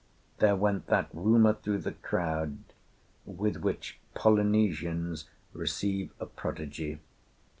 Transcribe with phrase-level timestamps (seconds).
[0.39, 2.57] "There went that rumour through the crowd
[3.23, 6.97] with which Polynesians receive a prodigy.